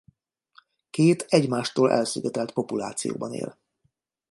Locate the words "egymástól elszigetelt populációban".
1.29-3.33